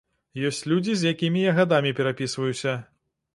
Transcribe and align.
Ёсць 0.47 0.61
людзі, 0.71 0.95
з 1.01 1.11
якімі 1.11 1.43
я 1.43 1.51
гадамі 1.59 1.93
перапісваюся. 2.01 2.75